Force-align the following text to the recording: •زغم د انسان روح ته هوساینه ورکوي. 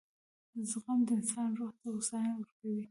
•زغم 0.69 0.99
د 1.07 1.09
انسان 1.17 1.49
روح 1.59 1.71
ته 1.79 1.87
هوساینه 1.93 2.33
ورکوي. 2.39 2.79